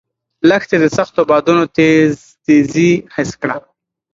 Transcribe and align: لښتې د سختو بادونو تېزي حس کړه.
لښتې 0.49 0.77
د 0.83 0.85
سختو 0.97 1.21
بادونو 1.29 1.63
تېزي 2.45 2.91
حس 3.13 3.31
کړه. 3.41 3.55